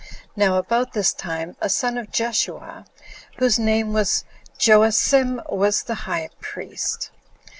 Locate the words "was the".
5.47-5.93